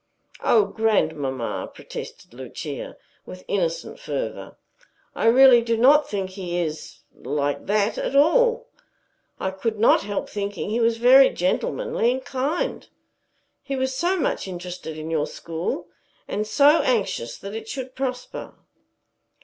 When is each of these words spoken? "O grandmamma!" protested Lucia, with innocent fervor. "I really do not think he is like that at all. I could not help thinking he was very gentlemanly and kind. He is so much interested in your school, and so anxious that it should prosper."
"O 0.43 0.65
grandmamma!" 0.65 1.69
protested 1.71 2.33
Lucia, 2.33 2.97
with 3.27 3.45
innocent 3.47 3.99
fervor. 3.99 4.57
"I 5.13 5.27
really 5.27 5.61
do 5.61 5.77
not 5.77 6.09
think 6.09 6.31
he 6.31 6.57
is 6.57 7.01
like 7.13 7.67
that 7.67 7.99
at 7.99 8.15
all. 8.15 8.67
I 9.39 9.51
could 9.51 9.77
not 9.77 10.01
help 10.01 10.27
thinking 10.27 10.71
he 10.71 10.79
was 10.79 10.97
very 10.97 11.29
gentlemanly 11.29 12.09
and 12.13 12.25
kind. 12.25 12.87
He 13.61 13.75
is 13.75 13.93
so 13.93 14.19
much 14.19 14.47
interested 14.47 14.97
in 14.97 15.11
your 15.11 15.27
school, 15.27 15.85
and 16.27 16.47
so 16.47 16.81
anxious 16.81 17.37
that 17.37 17.53
it 17.53 17.69
should 17.69 17.93
prosper." 17.93 18.55